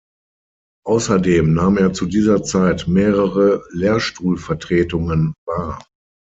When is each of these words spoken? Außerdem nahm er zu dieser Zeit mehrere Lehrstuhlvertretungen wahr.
Außerdem 0.83 1.53
nahm 1.53 1.77
er 1.77 1.93
zu 1.93 2.07
dieser 2.07 2.41
Zeit 2.41 2.87
mehrere 2.87 3.61
Lehrstuhlvertretungen 3.69 5.35
wahr. 5.45 5.83